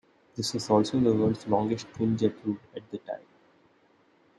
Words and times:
This 0.35 0.55
was 0.55 0.67
also 0.67 0.99
the 0.99 1.13
world's 1.13 1.45
longest 1.47 1.85
twin-jet 1.93 2.33
route 2.43 2.59
at 2.75 2.89
the 2.89 2.97
time. 2.97 3.21